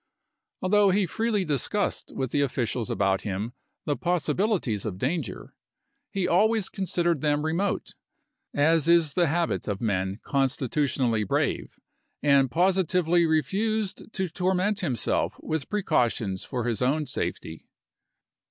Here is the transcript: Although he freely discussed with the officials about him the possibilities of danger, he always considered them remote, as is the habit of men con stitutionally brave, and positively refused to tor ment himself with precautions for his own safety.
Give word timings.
Although 0.63 0.89
he 0.89 1.05
freely 1.05 1.45
discussed 1.45 2.11
with 2.15 2.31
the 2.31 2.41
officials 2.41 2.89
about 2.89 3.21
him 3.21 3.53
the 3.85 3.95
possibilities 3.95 4.83
of 4.83 4.97
danger, 4.97 5.53
he 6.09 6.27
always 6.27 6.69
considered 6.69 7.21
them 7.21 7.45
remote, 7.45 7.93
as 8.51 8.87
is 8.87 9.13
the 9.13 9.27
habit 9.27 9.67
of 9.67 9.79
men 9.79 10.19
con 10.23 10.47
stitutionally 10.47 11.23
brave, 11.23 11.79
and 12.23 12.49
positively 12.49 13.27
refused 13.27 14.11
to 14.13 14.27
tor 14.27 14.55
ment 14.55 14.79
himself 14.79 15.35
with 15.39 15.69
precautions 15.69 16.43
for 16.43 16.63
his 16.63 16.81
own 16.81 17.05
safety. 17.05 17.67